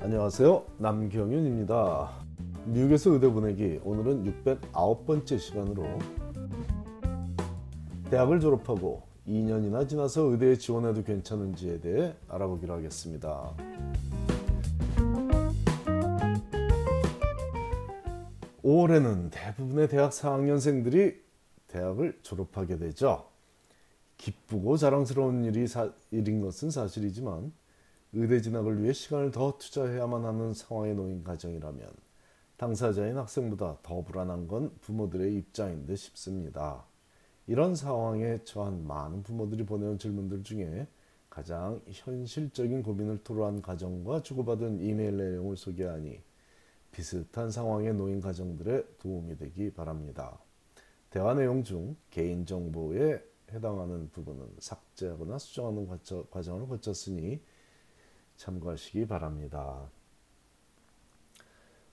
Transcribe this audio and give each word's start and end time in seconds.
안녕하세요. 0.00 0.64
남경윤입니다. 0.78 2.10
미국에서 2.66 3.10
의대 3.10 3.28
보내기 3.28 3.80
오늘은 3.82 4.42
609번째 4.44 5.38
시간으로 5.40 5.84
대학을 8.08 8.38
졸업하고 8.38 9.02
2년이나 9.26 9.88
지나서 9.88 10.22
의대에 10.22 10.56
지원해도 10.56 11.02
괜찮은지에 11.02 11.80
대해 11.80 12.14
알아보기로 12.28 12.74
하겠습니다. 12.74 13.52
5월에는 18.62 19.30
대부분의 19.32 19.88
대학 19.88 20.12
4학년생들이 20.12 21.16
대학을 21.66 22.20
졸업하게 22.22 22.78
되죠. 22.78 23.26
기쁘고 24.16 24.76
자랑스러운 24.76 25.44
일이 25.44 25.66
사, 25.66 25.90
일인 26.12 26.40
것은 26.40 26.70
사실이지만 26.70 27.52
의대 28.14 28.40
진학을 28.40 28.82
위해 28.82 28.92
시간을 28.92 29.30
더 29.32 29.58
투자해야만 29.58 30.24
하는 30.24 30.54
상황에 30.54 30.94
놓인 30.94 31.22
가정이라면 31.22 31.90
당사자인 32.56 33.18
학생보다 33.18 33.78
더 33.82 34.02
불안한 34.02 34.48
건 34.48 34.72
부모들의 34.80 35.34
입장인 35.36 35.84
듯 35.84 35.96
싶습니다. 35.96 36.84
이런 37.46 37.74
상황에 37.74 38.42
처한 38.44 38.86
많은 38.86 39.22
부모들이 39.22 39.64
보내온 39.64 39.98
질문들 39.98 40.42
중에 40.42 40.86
가장 41.28 41.80
현실적인 41.86 42.82
고민을 42.82 43.22
토로한 43.22 43.62
가정과 43.62 44.22
주고받은 44.22 44.80
이메일 44.80 45.16
내용을 45.18 45.56
소개하니 45.56 46.20
비슷한 46.90 47.50
상황에 47.50 47.92
놓인 47.92 48.20
가정들의 48.20 48.86
도움이 48.98 49.36
되기 49.36 49.70
바랍니다. 49.72 50.38
대화 51.10 51.34
내용 51.34 51.62
중 51.62 51.94
개인정보에 52.10 53.22
해당하는 53.52 54.10
부분은 54.10 54.46
삭제하거나 54.58 55.38
수정하는 55.38 55.86
과정을 56.30 56.68
거쳤으니 56.68 57.40
참고하시기 58.38 59.08
바랍니다. 59.08 59.90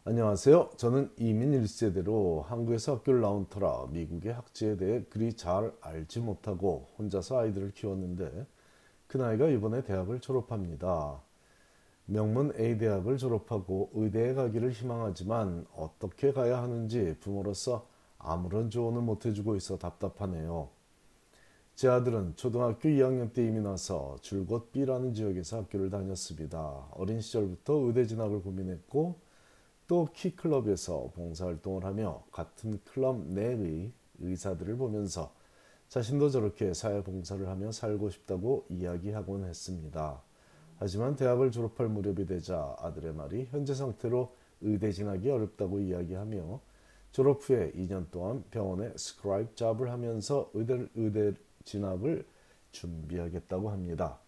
안녕하세요. 0.03 0.69
저는 0.77 1.11
이민 1.17 1.51
1세대로 1.63 2.43
한국에서 2.43 2.97
학교를 2.97 3.21
나온 3.21 3.47
터라 3.49 3.87
미국의 3.89 4.31
학제에 4.31 4.77
대해 4.77 5.03
그리 5.09 5.33
잘 5.33 5.73
알지 5.81 6.19
못하고 6.19 6.93
혼자서 6.99 7.39
아이들을 7.39 7.71
키웠는데 7.71 8.45
그 9.07 9.17
나이가 9.17 9.47
이번에 9.47 9.83
대학을 9.83 10.21
졸업합니다. 10.21 11.19
명문 12.05 12.53
A대학을 12.55 13.17
졸업하고 13.17 13.89
의대에 13.95 14.35
가기를 14.35 14.69
희망하지만 14.69 15.65
어떻게 15.75 16.31
가야 16.31 16.61
하는지 16.61 17.17
부모로서 17.21 17.87
아무런 18.19 18.69
조언을 18.69 19.01
못 19.01 19.25
해주고 19.25 19.55
있어 19.55 19.79
답답하네요. 19.79 20.69
제 21.75 21.89
아들은 21.89 22.37
초등학교 22.37 22.87
2학년 22.87 23.33
때 23.33 23.45
이미 23.45 23.59
나서 23.59 24.15
줄곧 24.21 24.71
B라는 24.71 25.13
지역에서 25.13 25.57
학교를 25.57 25.89
다녔습니다. 25.89 26.87
어린 26.91 27.19
시절부터 27.19 27.73
의대 27.73 28.05
진학을 28.05 28.43
고민했고 28.43 29.19
또 29.85 30.07
키클럽에서 30.13 31.11
봉사활동을 31.13 31.83
하며 31.83 32.23
같은 32.31 32.79
클럽 32.85 33.19
내의 33.27 33.91
의사들을 34.19 34.77
보면서 34.77 35.33
자신도 35.89 36.29
저렇게 36.29 36.73
사회봉사를 36.73 37.45
하며 37.49 37.73
살고 37.73 38.09
싶다고 38.09 38.65
이야기하곤 38.69 39.43
했습니다. 39.43 40.21
하지만 40.77 41.17
대학을 41.17 41.51
졸업할 41.51 41.89
무렵이 41.89 42.25
되자 42.25 42.73
아들의 42.79 43.13
말이 43.15 43.47
현재 43.51 43.73
상태로 43.73 44.33
의대 44.61 44.93
진학이 44.93 45.29
어렵다고 45.29 45.81
이야기하며 45.81 46.61
졸업 47.11 47.49
후에 47.49 47.73
2년 47.73 48.11
동안 48.11 48.45
병원에 48.49 48.93
scribe 48.95 49.55
job을 49.55 49.91
하면서 49.91 50.49
의대, 50.53 50.85
의대 50.95 51.33
진학을 51.65 52.25
준비하겠다고 52.71 53.69
합니다. 53.69 54.19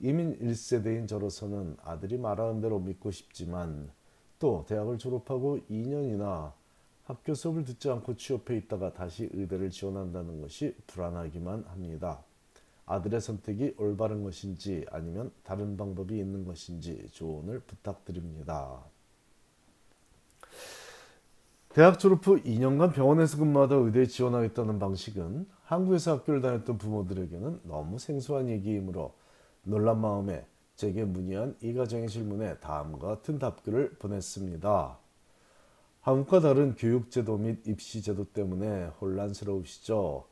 이민 0.00 0.38
1세대인 0.38 1.08
저로서는 1.08 1.76
아들이 1.82 2.18
말하는 2.18 2.60
대로 2.60 2.78
믿고 2.78 3.10
싶지만 3.10 3.90
또 4.38 4.64
대학을 4.68 4.98
졸업하고 4.98 5.58
2년이나 5.70 6.52
학교 7.04 7.34
수업을 7.34 7.64
듣지 7.64 7.90
않고 7.90 8.16
취업해 8.16 8.56
있다가 8.56 8.92
다시 8.92 9.28
의대를 9.32 9.70
지원한다는 9.70 10.40
것이 10.40 10.76
불안하기만 10.86 11.64
합니다. 11.64 12.22
아들의 12.86 13.20
선택이 13.20 13.74
올바른 13.76 14.22
것인지 14.22 14.86
아니면 14.90 15.32
다른 15.42 15.76
방법이 15.76 16.18
있는 16.18 16.44
것인지 16.44 17.08
조언을 17.12 17.60
부탁드립니다. 17.60 18.82
대학 21.70 21.98
졸업 21.98 22.26
후 22.26 22.40
2년간 22.42 22.94
병원에서 22.94 23.38
근무하다 23.38 23.74
의대에 23.74 24.06
지원하겠다는 24.06 24.78
방식은 24.78 25.46
한국에서 25.68 26.16
학교를 26.16 26.40
다녔던 26.40 26.78
부모들에게는 26.78 27.60
너무 27.64 27.98
생소한 27.98 28.48
얘기이므로 28.48 29.12
놀란 29.64 30.00
마음에 30.00 30.46
제게 30.76 31.04
문의한 31.04 31.56
이 31.60 31.74
가정의 31.74 32.08
질문에 32.08 32.56
다음과 32.60 33.06
같은 33.06 33.38
답글을 33.38 33.96
보냈습니다. 33.98 34.98
한국과 36.00 36.40
다른 36.40 36.74
교육제도 36.74 37.36
및 37.36 37.66
입시제도 37.66 38.24
때문에 38.32 38.86
혼란스러우시죠? 38.98 40.24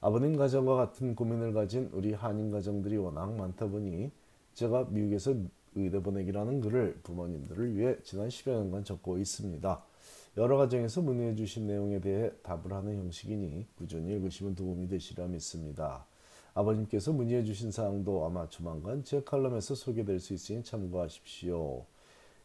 아버님 0.00 0.38
가정과 0.38 0.76
같은 0.76 1.14
고민을 1.14 1.52
가진 1.52 1.90
우리 1.92 2.14
한인 2.14 2.50
가정들이 2.50 2.96
워낙 2.96 3.34
많다 3.36 3.66
보니 3.66 4.10
제가 4.54 4.86
미국에서 4.88 5.34
의대 5.74 6.02
보내기라는 6.02 6.62
글을 6.62 7.00
부모님들을 7.02 7.76
위해 7.76 7.98
지난 8.02 8.28
10여 8.28 8.52
년간 8.52 8.84
적고 8.84 9.18
있습니다. 9.18 9.89
여러 10.36 10.56
가정에서 10.56 11.02
문의해 11.02 11.34
주신 11.34 11.66
내용에 11.66 12.00
대해 12.00 12.30
답을 12.42 12.72
하는 12.72 12.96
형식이니 12.96 13.66
꾸준히 13.76 14.12
읽으시면 14.12 14.54
도움이 14.54 14.86
되시리라 14.86 15.26
믿습니다. 15.26 16.06
아버님께서 16.54 17.12
문의해 17.12 17.42
주신 17.42 17.72
사항도 17.72 18.24
아마 18.24 18.48
조만간 18.48 19.02
제 19.02 19.22
칼럼에서 19.22 19.74
소개될 19.74 20.20
수 20.20 20.32
있으니 20.32 20.62
참고하십시오. 20.62 21.84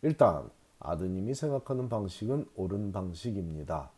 일단 0.02 0.50
아드님이 0.80 1.36
생각하는 1.36 1.88
방식은 1.88 2.48
옳은 2.56 2.92
방식입니다. 2.92 3.92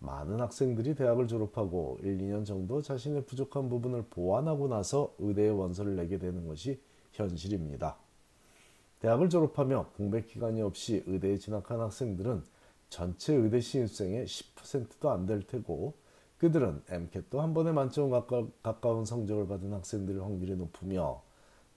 많은 0.00 0.40
학생들이 0.40 0.94
대학을 0.94 1.28
졸업하고 1.28 1.98
1, 2.02 2.18
2년 2.18 2.44
정도 2.44 2.82
자신의 2.82 3.26
부족한 3.26 3.68
부분을 3.68 4.06
보완하고 4.10 4.66
나서 4.66 5.14
의대에 5.18 5.50
원서를 5.50 5.94
내게 5.94 6.18
되는 6.18 6.46
것이 6.48 6.80
현실입니다. 7.12 7.96
대학을 9.00 9.28
졸업하며 9.28 9.90
공백 9.96 10.26
기간이 10.26 10.62
없이 10.62 11.04
의대에 11.06 11.36
진학한 11.36 11.80
학생들은 11.80 12.42
전체 12.90 13.34
의대 13.34 13.60
신입생의 13.60 14.26
10%도 14.26 15.10
안 15.10 15.26
될 15.26 15.42
테고 15.42 15.94
그들은 16.38 16.82
MCAT도 16.88 17.40
한 17.40 17.54
번에 17.54 17.70
만점 17.70 18.10
가까운 18.10 19.04
성적을 19.04 19.46
받은 19.46 19.72
학생들의 19.72 20.20
확률이 20.22 20.56
높으며 20.56 21.22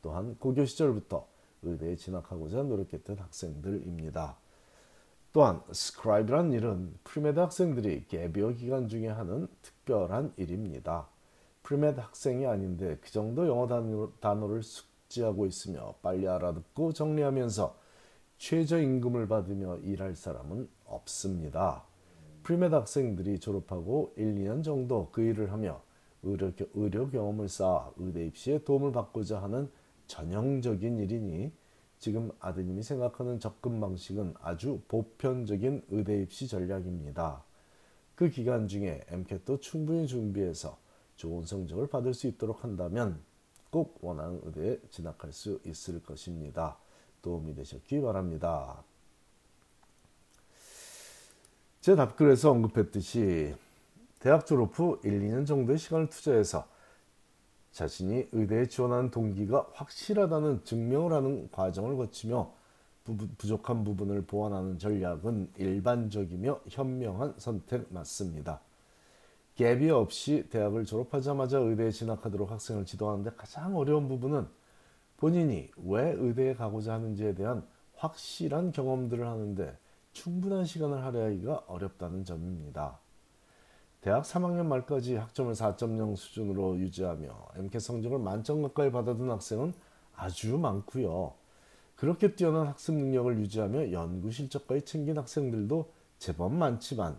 또한 0.02 0.36
고교 0.40 0.66
시절부터 0.66 1.28
의대에 1.64 1.96
진학하고자 1.96 2.64
노력했던 2.64 3.18
학생들입니다. 3.18 4.38
또한 5.34 5.62
scribe란 5.72 6.54
일은 6.54 6.94
pre-med 7.04 7.40
학생들이 7.40 8.06
gap 8.08 8.27
year 8.27 8.52
기간 8.52 8.88
중에 8.88 9.08
하는 9.08 9.48
특별한 9.62 10.34
일입니다. 10.38 11.08
pre-med 11.64 12.00
학생이 12.00 12.46
아닌데 12.46 12.98
그 13.02 13.12
정도 13.12 13.48
영어 13.48 13.68
단어를 14.20 14.64
숙지하고 14.64 15.46
있으며 15.46 15.96
빨리 16.02 16.28
알아듣고 16.28 16.94
정리하면서 16.94 17.83
최저임금을 18.44 19.30
받으며 19.30 19.78
일할 19.78 20.18
사람은 20.18 20.68
없습니다. 20.84 21.86
pre-med 22.44 22.76
학생들이 22.76 23.40
졸업하고 23.40 24.14
1, 24.18 24.36
2년 24.36 24.62
정도 24.62 25.08
그 25.14 25.22
일을 25.22 25.54
하며 25.54 25.82
의료, 26.24 26.52
의료 26.74 27.10
경험을 27.10 27.48
쌓아 27.48 27.90
의대 27.96 28.26
입시에 28.26 28.62
도움을 28.66 28.92
받고자 28.92 29.42
하는 29.42 29.72
전형적인 30.08 31.00
일이니 31.00 31.54
지금 32.00 32.32
아드님이 32.42 32.84
생각하는 32.84 33.40
접근 33.40 33.80
방식은 33.80 34.34
아주 34.42 34.82
보편적인 34.90 35.86
의대 35.92 36.22
입시 36.22 36.46
전략입니다. 36.46 37.46
그 38.14 38.30
기간 38.30 38.68
중에 38.68 39.06
MCAT도 39.08 39.62
충분히 39.62 40.06
준비해서 40.06 40.78
좋은 41.16 41.46
성적을 41.46 41.88
받을 41.88 42.14
수 42.14 42.28
있도록 42.28 42.66
한다면 42.66 43.22
꼭 43.70 44.00
원하는 44.02 44.42
의대에 44.44 44.82
진학할 44.90 45.32
수 45.32 45.62
있을 45.64 46.04
것입니다. 46.04 46.83
도움이 47.24 47.56
되셨기 47.56 48.02
바랍니다. 48.02 48.84
제 51.82 51.96
답글에서 51.96 52.52
언급했듯이 52.52 53.56
대학 54.20 54.46
졸업 54.46 54.78
후 54.78 55.00
1, 55.04 55.22
2년 55.22 55.48
정도의 55.48 55.80
시간을 55.80 56.10
투자해서 56.10 56.68
자신이 57.72 58.28
의대에 58.32 58.68
지원하는 58.68 59.10
동기가 59.10 59.68
확실하다는 59.74 60.64
증명을 60.64 61.12
하는 61.12 61.50
과정을 61.52 61.98
거치며 61.98 62.54
부족한 63.38 63.84
부분을 63.84 64.26
보완하는 64.26 64.78
전략은 64.78 65.54
일반적이며 65.58 66.62
현명한 66.70 67.34
선택 67.38 67.92
맞습니다. 67.92 68.62
갭이 69.58 69.90
없이 69.90 70.48
대학을 70.50 70.86
졸업하자마자 70.86 71.58
의대에 71.58 71.92
진학하도록 71.92 72.50
학생을 72.50 72.86
지도하는데 72.86 73.32
가장 73.36 73.76
어려운 73.76 74.08
부분은 74.08 74.48
본인이 75.24 75.72
왜 75.78 76.12
의대에 76.18 76.54
가고자 76.54 76.96
하는지에 76.96 77.34
대한 77.34 77.66
확실한 77.96 78.74
경험들을 78.74 79.26
하는데 79.26 79.78
충분한 80.12 80.66
시간을 80.66 81.02
할애하기가 81.02 81.64
어렵다는 81.68 82.26
점입니다. 82.26 83.00
대학 84.02 84.24
3학년 84.24 84.66
말까지 84.66 85.16
학점을 85.16 85.54
4.0 85.54 86.18
수준으로 86.18 86.78
유지하며 86.78 87.52
MCAT 87.56 87.80
성적을 87.80 88.20
만점 88.20 88.64
가까이 88.64 88.92
받아둔 88.92 89.32
학생은 89.32 89.74
아주 90.14 90.58
많고요. 90.58 91.36
그렇게 91.96 92.36
뛰어난 92.36 92.68
학습 92.68 92.94
능력을 92.94 93.40
유지하며 93.40 93.94
연구 93.94 94.30
실적까지 94.30 94.84
챙긴 94.84 95.18
학생들도 95.18 95.90
제법 96.18 96.52
많지만 96.52 97.18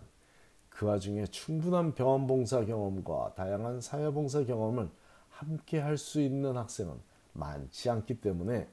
그 0.69 0.85
와중에 0.85 1.25
충분한 1.25 1.95
병원 1.95 2.27
봉사 2.27 2.63
경험과 2.63 3.33
다양한 3.33 3.81
사회 3.81 4.11
봉사 4.11 4.43
경험을 4.43 4.91
함께 5.31 5.79
할 5.79 5.97
수 5.97 6.21
있는 6.21 6.55
학생은 6.55 7.14
많지 7.35 7.89
않기 7.89 8.21
때문에 8.21 8.67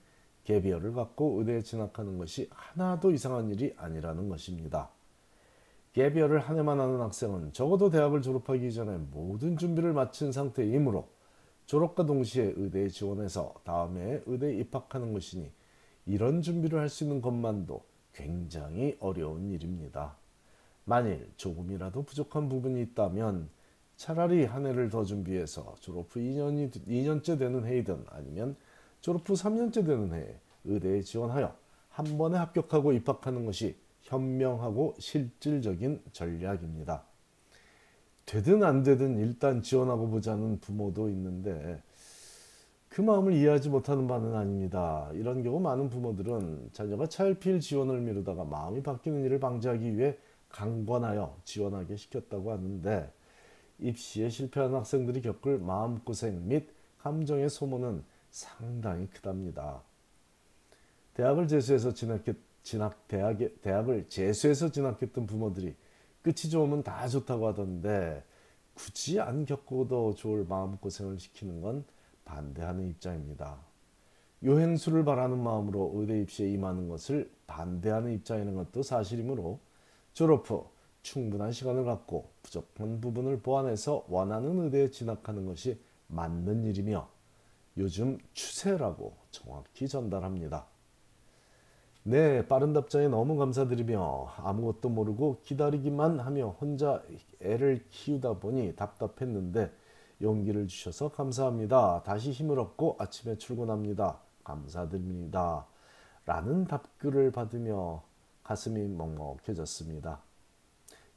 개비어를 0.44 0.92
갖고 0.92 1.38
의대에 1.38 1.62
진학하는 1.62 2.18
것이 2.18 2.48
하나도 2.50 3.12
이상한 3.12 3.48
일이 3.50 3.74
아니라는 3.76 4.28
것입니다. 4.28 4.90
개비어를 5.92 6.40
한 6.40 6.58
해만 6.58 6.80
하는 6.80 7.00
학생은 7.00 7.52
적어도 7.52 7.90
대학을 7.90 8.22
졸업하기 8.22 8.72
전에 8.72 8.96
모든 8.96 9.56
준비를 9.56 9.92
마친 9.92 10.32
상태이므로 10.32 11.08
졸업과 11.66 12.06
동시에 12.06 12.54
의대에 12.56 12.88
지원해서 12.88 13.54
다음에 13.64 14.22
의대에 14.26 14.54
입학하는 14.54 15.12
것이니 15.12 15.50
이런 16.06 16.42
준비를 16.42 16.80
할 16.80 16.88
수 16.88 17.04
있는 17.04 17.20
것만도 17.20 17.84
굉장히 18.12 18.96
어려운 19.00 19.50
일입니다. 19.50 20.16
만일 20.84 21.30
조금이라도 21.36 22.02
부족한 22.02 22.48
부분이 22.48 22.82
있다면 22.82 23.48
차라리 24.02 24.44
한 24.46 24.66
해를 24.66 24.88
더 24.90 25.04
준비해서 25.04 25.76
졸업 25.78 26.06
후 26.10 26.18
2년이, 26.18 26.72
2년째 26.88 27.38
되는 27.38 27.64
해이든 27.64 28.04
아니면 28.08 28.56
졸업 29.00 29.28
후 29.30 29.34
3년째 29.34 29.86
되는 29.86 30.12
해에 30.12 30.40
의대에 30.64 31.02
지원하여 31.02 31.54
한 31.88 32.18
번에 32.18 32.36
합격하고 32.36 32.94
입학하는 32.94 33.46
것이 33.46 33.76
현명하고 34.00 34.96
실질적인 34.98 36.02
전략입니다. 36.10 37.04
되든 38.26 38.64
안 38.64 38.82
되든 38.82 39.18
일단 39.18 39.62
지원하고 39.62 40.08
보자는 40.08 40.58
부모도 40.58 41.08
있는데 41.10 41.80
그 42.88 43.02
마음을 43.02 43.34
이해하지 43.34 43.68
못하는 43.68 44.08
바는 44.08 44.34
아닙니다. 44.34 45.10
이런 45.12 45.44
경우 45.44 45.60
많은 45.60 45.90
부모들은 45.90 46.70
자녀가 46.72 47.06
차일피일 47.06 47.60
지원을 47.60 48.00
미루다가 48.00 48.42
마음이 48.42 48.82
바뀌는 48.82 49.22
일을 49.26 49.38
방지하기 49.38 49.96
위해 49.96 50.18
강권하여 50.48 51.36
지원하게 51.44 51.94
시켰다고 51.94 52.50
하는데 52.50 53.08
입시에 53.78 54.28
실패한 54.28 54.74
학생들이 54.74 55.22
겪을 55.22 55.58
마음고생 55.58 56.48
및 56.48 56.68
감정의 56.98 57.50
소모는 57.50 58.04
상당히 58.30 59.08
크답니다. 59.08 59.82
대학을 61.14 61.48
재수해서 61.48 61.92
진학했, 61.92 62.36
진학, 62.62 63.06
대학에, 63.08 63.54
대학을 63.56 64.08
재수해서 64.08 64.70
진학했던 64.70 65.26
부모들이 65.26 65.74
끝이 66.22 66.50
좋으면 66.50 66.82
다 66.82 67.08
좋다고 67.08 67.48
하던데 67.48 68.24
굳이 68.74 69.20
안 69.20 69.44
겪고도 69.44 70.14
좋을 70.14 70.44
마음고생을 70.44 71.18
시키는 71.18 71.60
건 71.60 71.84
반대하는 72.24 72.88
입장입니다. 72.88 73.58
요행수를 74.44 75.04
바라는 75.04 75.38
마음으로 75.38 75.92
의대 75.94 76.20
입시에 76.20 76.50
임하는 76.50 76.88
것을 76.88 77.30
반대하는 77.46 78.12
입장이라는 78.14 78.54
것도 78.56 78.82
사실이므로 78.82 79.60
졸업 80.14 80.50
후 80.50 80.66
충분한 81.02 81.52
시간을 81.52 81.84
갖고 81.84 82.30
부족한 82.42 83.00
부분을 83.00 83.40
보완해서 83.40 84.04
원하는 84.08 84.60
의대에 84.60 84.90
진학하는 84.90 85.46
것이 85.46 85.78
맞는 86.08 86.64
일이며 86.64 87.08
요즘 87.76 88.18
추세라고 88.32 89.14
정확히 89.30 89.88
전달합니다. 89.88 90.66
네, 92.04 92.46
빠른 92.48 92.72
답장에 92.72 93.08
너무 93.08 93.36
감사드리며 93.36 94.34
아무것도 94.38 94.88
모르고 94.88 95.40
기다리기만 95.42 96.18
하며 96.20 96.48
혼자 96.60 97.02
애를 97.40 97.84
키우다 97.90 98.40
보니 98.40 98.74
답답했는데 98.74 99.72
용기를 100.20 100.66
주셔서 100.66 101.10
감사합니다. 101.10 102.02
다시 102.04 102.32
힘을 102.32 102.58
얻고 102.58 102.96
아침에 102.98 103.38
출근합니다. 103.38 104.18
감사드립니다. 104.44 105.66
라는 106.26 106.64
답글을 106.64 107.32
받으며 107.32 108.02
가슴이 108.42 108.88
먹먹해졌습니다. 108.88 110.20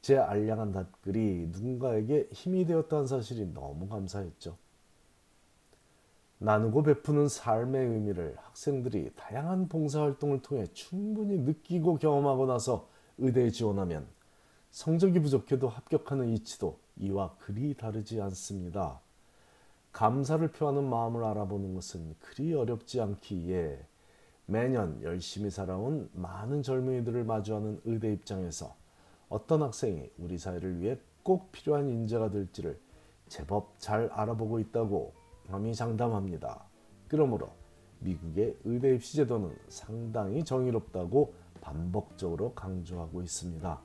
제 0.06 0.16
알량한 0.16 0.70
답글이 0.70 1.48
누군가에게 1.50 2.28
힘이 2.30 2.64
되었다는 2.64 3.08
사실이 3.08 3.52
너무 3.52 3.88
감사했죠. 3.88 4.56
나누고 6.38 6.84
베푸는 6.84 7.26
삶의 7.26 7.88
의미를 7.88 8.36
학생들이 8.38 9.10
다양한 9.16 9.66
봉사활동을 9.66 10.42
통해 10.42 10.64
충분히 10.74 11.38
느끼고 11.38 11.98
경험하고 11.98 12.46
나서 12.46 12.88
의대에 13.18 13.50
지원하면 13.50 14.06
성적이 14.70 15.18
부족해도 15.22 15.68
합격하는 15.68 16.28
이치도 16.28 16.78
이와 16.98 17.34
그리 17.40 17.74
다르지 17.74 18.20
않습니다. 18.20 19.00
감사를 19.90 20.46
표하는 20.52 20.88
마음을 20.88 21.24
알아보는 21.24 21.74
것은 21.74 22.14
그리 22.20 22.54
어렵지 22.54 23.00
않기에 23.00 23.84
매년 24.46 25.02
열심히 25.02 25.50
살아온 25.50 26.08
많은 26.12 26.62
젊은이들을 26.62 27.24
마주하는 27.24 27.80
의대 27.84 28.12
입장에서 28.12 28.85
어떤 29.28 29.62
학생이 29.62 30.10
우리 30.18 30.38
사회를 30.38 30.80
위해 30.80 30.98
꼭 31.22 31.50
필요한 31.52 31.88
인재가 31.88 32.30
될지를 32.30 32.78
제법 33.28 33.74
잘 33.78 34.08
알아보고 34.12 34.60
있다고 34.60 35.12
감히 35.48 35.74
장담합니다. 35.74 36.64
그러므로 37.08 37.50
미국의 38.00 38.56
의대 38.64 38.94
입시 38.94 39.16
제도는 39.16 39.56
상당히 39.68 40.44
정의롭다고 40.44 41.34
반복적으로 41.60 42.52
강조하고 42.54 43.22
있습니다. 43.22 43.80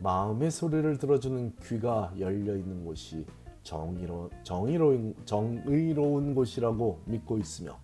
마음의 0.00 0.50
소리를 0.50 0.98
들어주는 0.98 1.56
귀가 1.62 2.12
열려 2.18 2.56
있는 2.56 2.84
곳이 2.84 3.26
정의로, 3.62 4.30
정의로운, 4.42 5.14
정의로운 5.26 6.34
곳이라고 6.34 7.02
믿고 7.04 7.38
있으며 7.38 7.78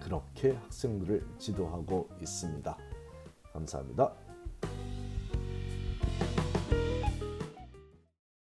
그렇게 0.00 0.52
학생들을 0.52 1.24
지도하고 1.38 2.08
있습니다. 2.20 2.76
감사합니다. 3.52 4.29